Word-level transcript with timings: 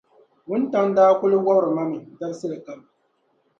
Wuntaŋ’ 0.47 0.85
daa 0.95 1.11
kul 1.19 1.33
wɔbiri 1.45 1.69
ma 1.75 1.83
mi 1.89 1.97
dabisili 2.19 2.57
kam. 2.65 2.79